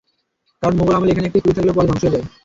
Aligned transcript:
কারণ 0.63 0.73
মোগল 0.77 0.93
আমলে 0.95 1.11
এখানে 1.11 1.27
একটি 1.29 1.39
পুল 1.43 1.53
থাকলেও 1.55 1.75
পরে 1.77 1.87
ধ্বংস 1.89 2.03
হয়ে 2.03 2.13
যায়। 2.15 2.25